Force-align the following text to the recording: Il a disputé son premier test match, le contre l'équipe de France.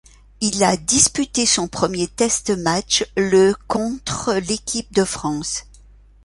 Il 0.39 0.63
a 0.63 0.77
disputé 0.77 1.45
son 1.45 1.67
premier 1.67 2.07
test 2.07 2.49
match, 2.49 3.05
le 3.15 3.53
contre 3.67 4.33
l'équipe 4.33 4.91
de 4.95 5.03
France. 5.03 5.65